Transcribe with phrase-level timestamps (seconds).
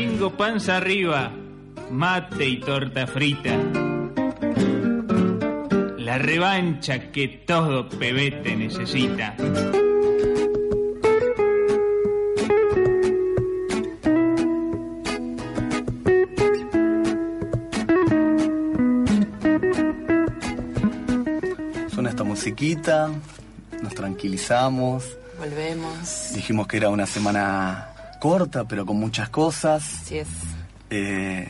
[0.00, 1.30] domingo panza arriba,
[1.90, 3.54] mate y torta frita.
[5.98, 9.36] La revancha que todo pebete necesita.
[21.90, 23.10] Suena esta musiquita,
[23.82, 25.18] nos tranquilizamos.
[25.38, 26.32] Volvemos.
[26.34, 27.90] Dijimos que era una semana
[28.20, 29.82] corta, pero con muchas cosas.
[30.02, 30.28] Así es.
[30.90, 31.48] Eh,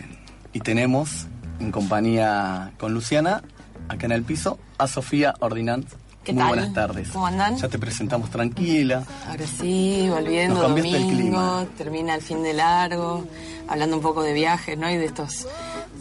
[0.53, 1.27] y tenemos
[1.59, 3.43] en compañía con Luciana,
[3.89, 5.87] acá en el piso, a Sofía Ordinant.
[6.25, 6.49] ¿Qué Muy tal?
[6.49, 7.09] buenas tardes.
[7.11, 7.57] ¿Cómo andan?
[7.57, 9.03] Ya te presentamos tranquila.
[9.27, 11.67] Ahora sí, volviendo Nos cambiaste el domingo, clima.
[11.79, 13.25] termina el fin de largo,
[13.69, 14.91] hablando un poco de viajes, ¿no?
[14.91, 15.47] Y de estos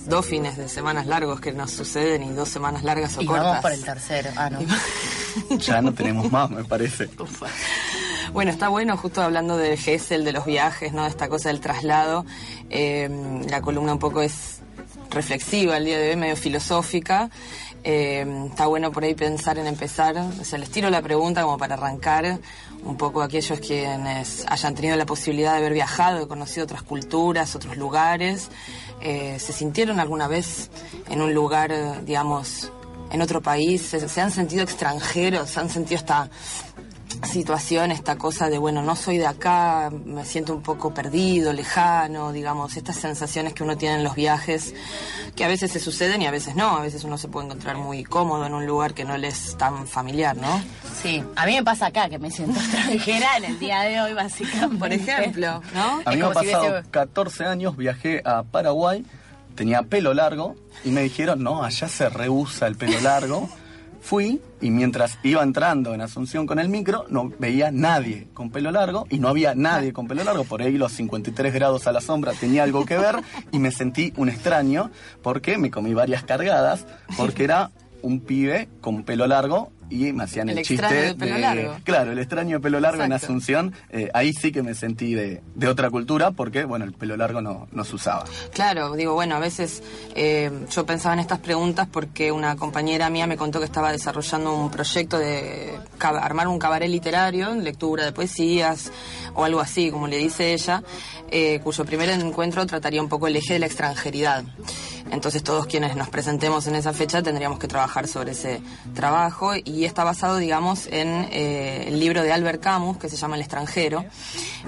[0.07, 3.45] dos fines de semanas largos que nos suceden y dos semanas largas o Y cortas.
[3.45, 4.29] vamos por el tercero.
[4.35, 4.59] Ah, no.
[5.59, 7.07] Ya no tenemos más, me parece.
[8.33, 11.05] Bueno, está bueno, justo hablando del GESEL, de los viajes, ¿no?
[11.07, 12.25] Esta cosa del traslado.
[12.69, 13.09] Eh,
[13.49, 14.59] la columna un poco es
[15.09, 17.31] reflexiva el día de hoy, medio filosófica.
[17.83, 20.15] Eh, está bueno por ahí pensar en empezar.
[20.17, 22.39] O sea, les tiro la pregunta como para arrancar
[22.83, 27.55] un poco aquellos quienes hayan tenido la posibilidad de haber viajado, de conocido otras culturas,
[27.55, 28.49] otros lugares.
[29.01, 30.69] Eh, ¿Se sintieron alguna vez
[31.09, 32.71] en un lugar, digamos,
[33.11, 33.81] en otro país?
[33.81, 35.49] ¿Se, se han sentido extranjeros?
[35.49, 36.29] ¿Se han sentido esta
[37.23, 42.31] situación, esta cosa de, bueno, no soy de acá, me siento un poco perdido, lejano,
[42.31, 44.73] digamos, estas sensaciones que uno tiene en los viajes,
[45.35, 47.77] que a veces se suceden y a veces no, a veces uno se puede encontrar
[47.77, 50.61] muy cómodo en un lugar que no le es tan familiar, ¿no?
[51.01, 54.13] Sí, a mí me pasa acá que me siento extranjera en el día de hoy,
[54.13, 54.77] básicamente.
[54.79, 56.01] Por ejemplo, ¿no?
[56.05, 59.05] A mí me ha si pasado hubiese- 14 años, viajé a Paraguay,
[59.55, 63.49] tenía pelo largo y me dijeron, no, allá se rehúsa el pelo largo.
[64.01, 68.71] Fui y mientras iba entrando en Asunción con el micro, no veía nadie con pelo
[68.71, 70.43] largo y no había nadie con pelo largo.
[70.45, 73.17] Por ahí los 53 grados a la sombra tenía algo que ver
[73.51, 74.91] y me sentí un extraño
[75.21, 76.85] porque me comí varias cargadas
[77.17, 81.15] porque era un pibe con pelo largo y me hacían el, El chiste extraño de
[81.15, 81.77] pelo largo.
[81.83, 83.13] Claro, el extraño de pelo largo en.
[83.13, 83.73] Asunción.
[83.89, 87.41] eh, ahí sí que me sentí de, de otra cultura porque, bueno, el pelo largo
[87.41, 88.25] no, no se usaba.
[88.53, 89.83] Claro, digo, bueno, a veces
[90.15, 94.55] eh, yo pensaba en estas preguntas porque una compañera mía me contó que estaba desarrollando
[94.55, 98.91] un proyecto de armar un cabaret literario, lectura de poesías
[99.33, 100.83] o algo así, como le dice ella,
[101.31, 104.43] eh, cuyo primer encuentro trataría un poco el eje de la extranjeridad.
[105.11, 108.61] Entonces todos quienes nos presentemos en esa fecha tendríamos que trabajar sobre ese
[108.93, 113.35] trabajo y está basado, digamos, en eh, el libro de Albert Camus que se llama
[113.35, 114.05] El extranjero.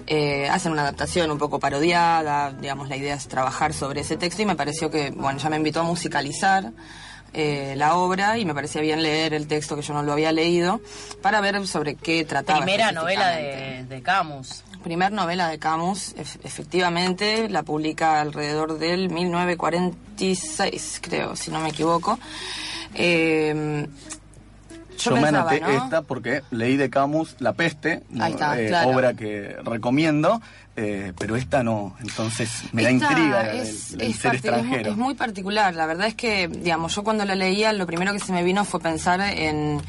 [0.07, 4.41] Eh, hacen una adaptación un poco parodiada, digamos, la idea es trabajar sobre ese texto
[4.41, 6.71] y me pareció que, bueno, ya me invitó a musicalizar.
[7.33, 10.31] eh, la obra y me parecía bien leer el texto que yo no lo había
[10.31, 10.81] leído
[11.21, 12.59] para ver sobre qué trataba.
[12.59, 14.63] Primera novela de, Camus.
[14.83, 21.69] Primer novela de Camus, ef- efectivamente, la publica alrededor del 1946, creo, si no me
[21.69, 22.17] equivoco.
[22.95, 23.87] Eh,
[24.97, 25.69] Yo, me pensaba, anoté ¿no?
[25.83, 28.89] esta porque leí de Camus La Peste, está, eh, claro.
[28.91, 30.41] obra que recomiendo,
[30.75, 34.35] eh, pero esta no, entonces me da Esta intriga es, el, el es ser parti-
[34.37, 34.91] es extranjero.
[34.91, 35.73] Es muy particular.
[35.75, 38.63] La verdad es que, digamos, yo cuando la leía, lo primero que se me vino
[38.65, 39.81] fue pensar en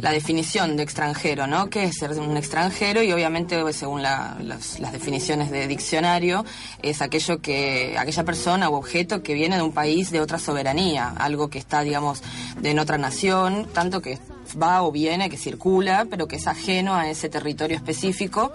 [0.00, 1.68] la definición de extranjero, ¿no?
[1.68, 3.02] ¿Qué es ser un extranjero?
[3.02, 6.44] Y obviamente, pues, según la- las, definiciones de diccionario,
[6.82, 11.08] es aquello que, aquella persona o objeto que viene de un país de otra soberanía,
[11.18, 12.22] algo que está, digamos,
[12.60, 14.18] de otra nación, tanto que
[14.60, 18.52] va o viene, que circula, pero que es ajeno a ese territorio específico.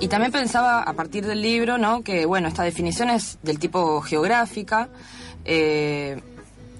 [0.00, 2.02] Y también pensaba a partir del libro, ¿no?
[2.02, 4.88] Que bueno, esta definición es del tipo geográfica
[5.44, 6.20] eh,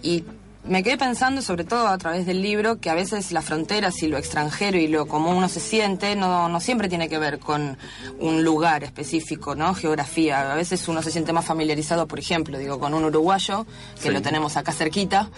[0.02, 0.24] y
[0.68, 4.08] me quedé pensando, sobre todo a través del libro, que a veces las fronteras y
[4.08, 7.76] lo extranjero y lo como uno se siente no, no siempre tiene que ver con
[8.20, 9.74] un lugar específico, ¿no?
[9.74, 10.52] Geografía.
[10.52, 14.10] A veces uno se siente más familiarizado, por ejemplo, digo, con un uruguayo, que Sí.
[14.10, 15.30] lo tenemos acá cerquita,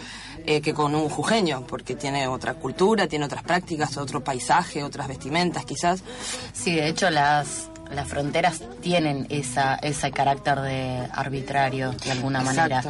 [0.46, 5.06] eh, que con un jujeño, porque tiene otra cultura, tiene otras prácticas, otro paisaje, otras
[5.08, 6.02] vestimentas, quizás.
[6.52, 12.82] Sí, de hecho las, las fronteras tienen esa, ese carácter de arbitrario de alguna manera.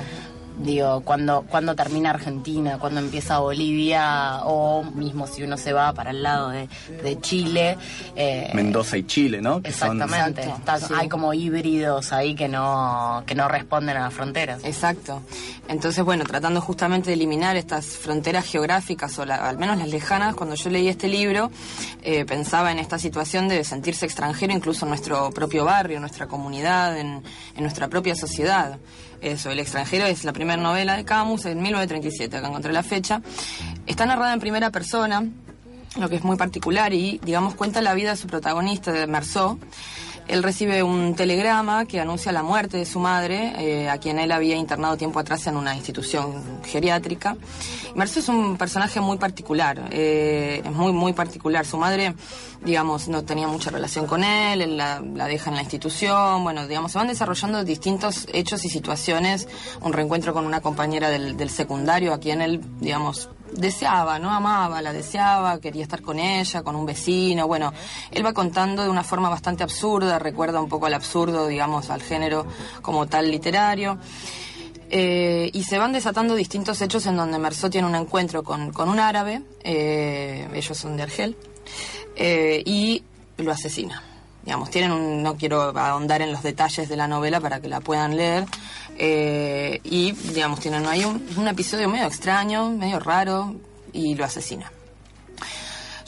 [0.63, 6.11] Digo, cuando, cuando termina Argentina, cuando empieza Bolivia, o mismo si uno se va para
[6.11, 6.69] el lado de,
[7.03, 7.79] de Chile.
[8.15, 9.63] eh, Mendoza y Chile, ¿no?
[9.63, 10.43] Que Exactamente.
[10.43, 10.95] Exacto, Está- sí.
[10.97, 14.63] Hay como híbridos ahí que no, que no responden a las fronteras.
[14.65, 15.23] Exacto.
[15.69, 20.35] Entonces, bueno, tratando justamente de eliminar estas fronteras geográficas, o la- al menos las lejanas,
[20.35, 21.51] cuando yo leí este libro,
[22.03, 26.27] eh, pensaba en esta situación de sentirse extranjero incluso en nuestro propio barrio, en nuestra
[26.27, 27.23] comunidad, en,
[27.57, 28.79] en nuestra propia sociedad.
[29.21, 33.21] Eso, El extranjero es la primera novela de Camus en 1937, acá encontré la fecha.
[33.87, 35.25] Está narrada en primera persona,
[35.99, 39.59] lo que es muy particular y, digamos, cuenta la vida de su protagonista, de Merceau,
[40.31, 44.31] él recibe un telegrama que anuncia la muerte de su madre, eh, a quien él
[44.31, 47.37] había internado tiempo atrás en una institución geriátrica.
[47.97, 51.67] Marcio es un personaje muy particular, eh, es muy, muy particular.
[51.67, 52.15] Su madre,
[52.65, 56.93] digamos, no tenía mucha relación con él, él la, deja en la institución, bueno, digamos,
[56.93, 59.49] se van desarrollando distintos hechos y situaciones,
[59.81, 64.31] un reencuentro con una compañera del, del secundario a quien él, digamos, deseaba, ¿no?
[64.31, 67.73] Amaba, la deseaba, quería estar con ella, con un vecino, bueno,
[68.11, 72.03] él va contando de una forma bastante absurda, recuerda un poco al absurdo, digamos, al
[72.03, 72.47] género
[72.83, 73.99] como tal literario.
[74.93, 78.89] Eh, y se van desatando distintos hechos en donde Merceau tiene un encuentro con, con
[78.89, 81.37] un árabe, eh, ellos son de Argel,
[82.17, 83.05] eh, y
[83.37, 84.10] lo asesina.
[84.45, 87.81] Digamos, tienen un, no quiero ahondar en los detalles de la novela para que la
[87.81, 88.47] puedan leer,
[88.97, 93.55] eh, y digamos, tienen ahí un, un episodio medio extraño, medio raro,
[93.93, 94.73] y lo asesina.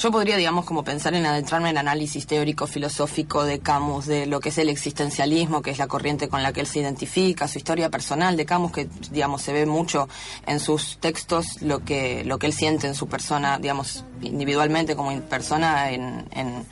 [0.03, 4.27] Yo podría, digamos, como pensar en adentrarme en el análisis teórico, filosófico de Camus, de
[4.27, 7.47] lo que es el existencialismo, que es la corriente con la que él se identifica,
[7.47, 10.09] su historia personal de Camus, que, digamos, se ve mucho
[10.45, 15.17] en sus textos, lo que, lo que él siente en su persona, digamos, individualmente como
[15.21, 16.67] persona, en, en,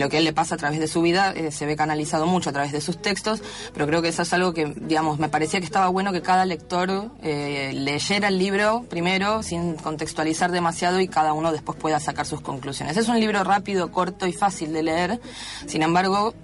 [0.00, 2.48] lo que él le pasa a través de su vida, eh, se ve canalizado mucho
[2.48, 3.42] a través de sus textos,
[3.74, 6.46] pero creo que eso es algo que, digamos, me parecía que estaba bueno que cada
[6.46, 12.24] lector eh, leyera el libro primero, sin contextualizar demasiado, y cada uno después pueda sacar
[12.24, 12.61] sus conclusiones.
[12.70, 15.20] Es un libro rápido, corto y fácil de leer,
[15.66, 16.34] sin embargo,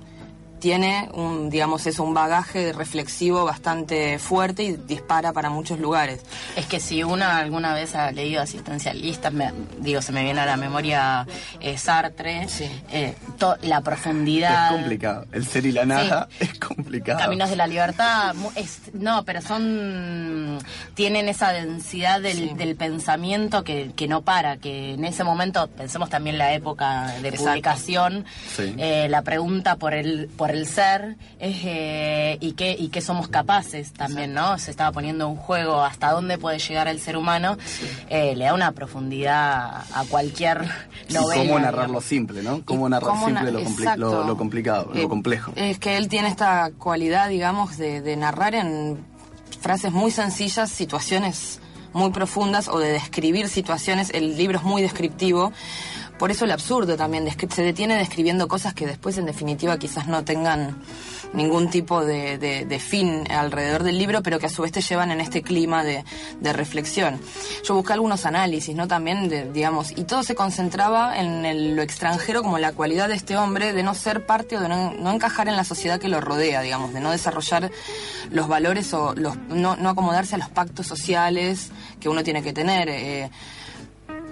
[0.58, 6.20] tiene un, digamos, es un bagaje reflexivo bastante fuerte y dispara para muchos lugares.
[6.56, 10.46] Es que si uno alguna vez ha leído asistencialistas, me, digo, se me viene a
[10.46, 11.26] la memoria
[11.60, 12.64] eh, Sartre, Sí.
[12.90, 14.66] eh, to- la profundidad.
[14.66, 15.26] Es complicado.
[15.32, 17.18] El ser y la nada es complicado.
[17.20, 20.58] Caminos de la libertad, es, no, pero son,
[20.94, 22.50] tienen esa densidad del, Sí.
[22.54, 27.28] del pensamiento que, que no para, que en ese momento, pensemos también la época de
[27.28, 27.44] Exacto.
[27.50, 28.24] publicación,
[28.56, 28.74] Sí.
[28.78, 33.92] eh, la pregunta por el, por el ser eh, y, qué, y qué somos capaces
[33.92, 34.58] también, ¿no?
[34.58, 37.56] Se estaba poniendo un juego hasta dónde puede llegar el ser humano,
[38.08, 40.64] eh, le da una profundidad a cualquier
[41.08, 41.42] Y novela.
[41.42, 42.62] cómo narrar lo simple, ¿no?
[42.64, 44.00] Cómo Y narrar cómo simple na- lo, compli- exacto.
[44.00, 45.52] lo, lo complicado, Eh, lo complejo.
[45.56, 48.98] Es que él tiene esta cualidad, digamos, de, de narrar en
[49.60, 51.60] frases muy sencillas situaciones
[51.92, 54.10] muy profundas o de describir situaciones.
[54.10, 55.52] El libro es muy descriptivo.
[56.18, 60.24] Por eso el absurdo también se detiene describiendo cosas que después en definitiva quizás no
[60.24, 60.76] tengan
[61.32, 65.10] ningún tipo de, de- fin alrededor del libro, pero que a su vez te llevan
[65.10, 66.04] en este clima de,
[66.40, 67.20] de reflexión.
[67.64, 68.88] Yo busqué algunos análisis, ¿no?
[68.88, 73.36] También, digamos, y todo se concentraba en el- lo extranjero como la cualidad de este
[73.36, 76.20] hombre de no ser parte o de no, no encajar en la sociedad que lo
[76.20, 77.70] rodea, digamos, de no desarrollar
[78.30, 82.52] los valores o los, no, no acomodarse a los pactos sociales que uno tiene que
[82.52, 82.88] tener.
[82.88, 83.30] eh,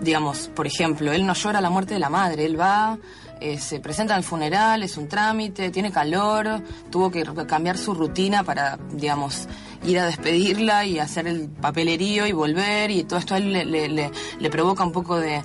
[0.00, 2.98] digamos, por ejemplo, él no llora la muerte de la madre, él va,
[3.40, 8.42] eh, se presenta al funeral, es un trámite, tiene calor, tuvo que cambiar su rutina
[8.44, 9.48] para, digamos,
[9.84, 13.64] ir a despedirla y hacer el papelerío y volver, y todo esto a él le,
[13.64, 15.42] le- le- le provoca un poco de,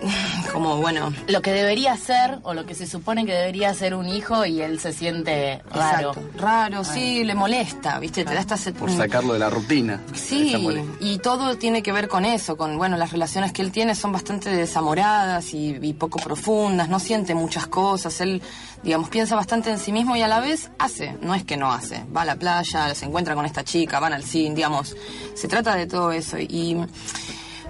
[0.52, 4.08] como, bueno, lo que debería ser o lo que se supone que debería ser un
[4.08, 6.10] hijo y él se siente raro.
[6.10, 8.24] exacto, raro, sí, le molesta, ¿viste?
[8.24, 8.56] Te da esta...
[8.56, 10.00] se- Por sacarlo de la rutina.
[10.14, 10.56] Sí,
[11.00, 14.12] y todo tiene que ver con eso, con, bueno, las relaciones que él tiene son
[14.12, 18.40] bastante desamoradas y, y poco profundas, no siente muchas cosas, él,
[18.82, 21.70] digamos, piensa bastante en sí mismo y a la vez hace, no es que no
[21.72, 24.96] hace, va a la playa, se encuentra con esta chica, van al cine, digamos,
[25.34, 26.38] se trata de todo eso.
[26.38, 26.76] Y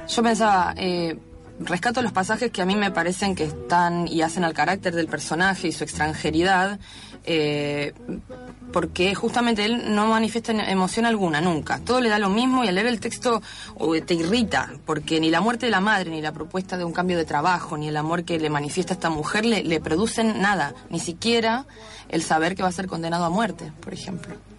[0.09, 1.19] yo pensaba, eh,
[1.61, 5.07] rescato los pasajes que a mí me parecen que están y hacen al carácter del
[5.07, 6.79] personaje y su extranjeridad,
[7.25, 7.93] eh,
[8.73, 11.79] porque justamente él no manifiesta emoción alguna, nunca.
[11.81, 13.43] Todo le da lo mismo y al leer el texto
[13.75, 16.93] o te irrita, porque ni la muerte de la madre, ni la propuesta de un
[16.93, 21.01] cambio de trabajo, ni el amor que le manifiesta esta mujer le producen nada, ni
[21.01, 21.67] siquiera
[22.09, 24.50] el saber que va a ser condenado a muerte, por ejemplo.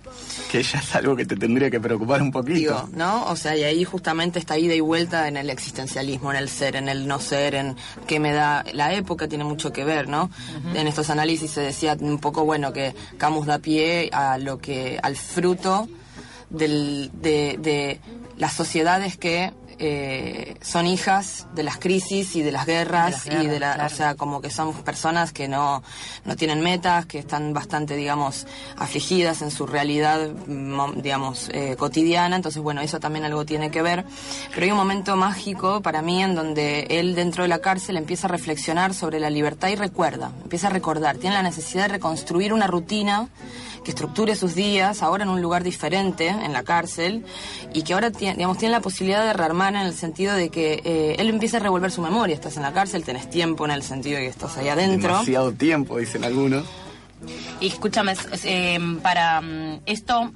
[0.52, 2.60] Que ya es algo que te tendría que preocupar un poquito.
[2.60, 3.26] Digo, ¿no?
[3.26, 6.76] O sea, y ahí justamente esta ida y vuelta en el existencialismo, en el ser,
[6.76, 7.76] en el no ser, en
[8.08, 8.64] qué me da.
[8.74, 10.30] La época tiene mucho que ver, ¿no?
[10.74, 15.00] En estos análisis se decía un poco, bueno, que Camus da pie a lo que.
[15.02, 15.88] al fruto
[16.50, 18.00] del, de, de
[18.38, 19.54] las sociedades que.
[19.84, 23.84] Eh, son hijas de las crisis y de las guerras, De las y de la,
[23.86, 25.82] o sea, como que son personas que no,
[26.24, 28.46] no tienen metas, que están bastante, digamos,
[28.78, 32.36] afligidas en su realidad, mo- digamos, eh, cotidiana.
[32.36, 34.06] Entonces, bueno, eso también algo tiene que ver.
[34.54, 38.28] Pero hay un momento mágico para mí en donde él dentro de la cárcel empieza
[38.28, 42.54] a reflexionar sobre la libertad y recuerda, empieza a recordar, tiene la necesidad de reconstruir
[42.54, 43.30] una rutina
[43.84, 47.26] que estructure sus días ahora en un lugar diferente, en la cárcel,
[47.74, 50.82] y que ahora tiene, digamos, tiene la posibilidad de rearmar en el sentido de que
[50.86, 52.36] eh, él empieza a revolver su memoria.
[52.36, 55.10] Estás en la cárcel, tenés tiempo en el sentido de que estás ahí adentro.
[55.14, 56.66] Demasiado tiempo, dicen algunos.
[57.60, 60.32] Y escúchame, es- eh, para mm, esto,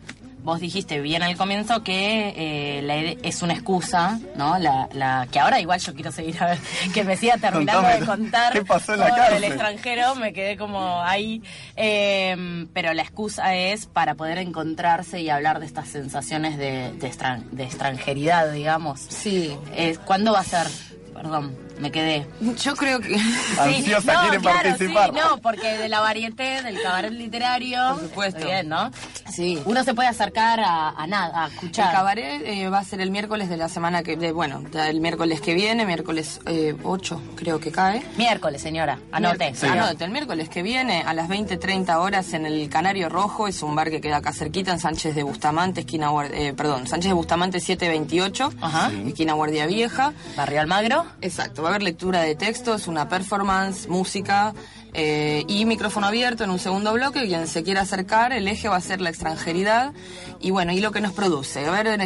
[0.45, 4.57] vos dijiste bien al comienzo que eh, la es una excusa, ¿no?
[4.59, 6.59] La, la que ahora igual yo quiero seguir a ver,
[6.93, 9.43] que me siga terminando Contame, de contar ¿qué pasó en la cárcel?
[9.43, 11.41] extranjero, me quedé como ahí.
[11.75, 17.11] Eh, pero la excusa es para poder encontrarse y hablar de estas sensaciones de, de,
[17.11, 19.01] extran- de extranjeridad, digamos.
[19.01, 19.55] Sí.
[19.73, 20.67] Eh, ¿Cuándo va a ser?
[21.13, 22.27] Perdón, me quedé.
[22.61, 23.15] Yo creo que...
[23.59, 25.11] Ansiosa, quiere claro, participar.
[25.13, 27.79] Sí, no, porque de la varieté, del cabaret literario.
[27.95, 28.45] Por supuesto.
[28.45, 28.91] Bien, ¿no?
[29.33, 29.61] Sí.
[29.65, 31.91] Uno se puede acercar a, a nada, a El escuchar.
[31.91, 34.15] cabaret eh, va a ser el miércoles de la semana que...
[34.17, 38.03] De, bueno, ya el miércoles que viene, miércoles eh, 8 creo que cae.
[38.17, 38.99] Miércoles, señora.
[39.11, 39.51] Anote.
[39.51, 43.61] Miércoles- Anote, el miércoles que viene a las 20.30 horas en el Canario Rojo, es
[43.61, 47.13] un bar que queda acá cerquita en Sánchez de Bustamante, esquina eh, perdón, Sánchez de
[47.13, 48.91] Bustamante 728, Ajá.
[49.05, 50.13] esquina Guardia Vieja.
[50.37, 51.05] Barrio Almagro.
[51.21, 54.53] Exacto, va a haber lectura de textos, una performance, música
[54.93, 57.25] eh, y micrófono abierto en un segundo bloque.
[57.25, 59.91] Quien se quiera acercar, el eje va a ser la extranjeridad
[60.39, 61.67] y bueno, y lo que nos produce.
[61.67, 61.99] Ver,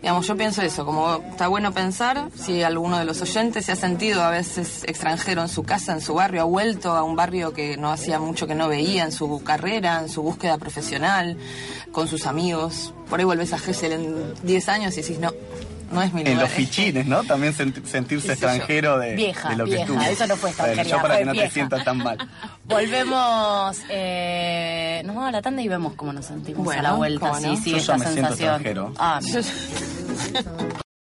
[0.00, 3.76] digamos, yo pienso eso, como está bueno pensar si alguno de los oyentes se ha
[3.76, 7.52] sentido a veces extranjero en su casa, en su barrio, ha vuelto a un barrio
[7.52, 11.36] que no hacía mucho que no veía en su carrera, en su búsqueda profesional,
[11.90, 12.94] con sus amigos.
[13.10, 15.32] Por ahí vuelves a Gessel en 10 años y decís, no,
[15.94, 16.42] no es mi En lugar.
[16.42, 17.24] los fichines, ¿no?
[17.24, 20.00] También senti- sentirse extranjero de, Vieja, de lo que vieja, estuvo.
[20.02, 21.46] eso no fue Bueno, extranjería, yo para que no vieja.
[21.48, 22.18] te sientas tan mal.
[22.64, 26.92] Volvemos, eh, nos vamos a la tanda y vemos cómo nos sentimos Bueno, a la
[26.92, 27.28] vuelta.
[27.28, 27.56] cómo no.
[27.56, 28.54] Sí, sí, Yo ya esta me siento sensación.
[28.54, 28.94] extranjero.
[28.98, 29.20] Ah.